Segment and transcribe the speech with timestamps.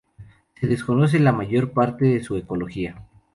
[0.59, 3.05] Se desconoce la mayor parte de su ecología.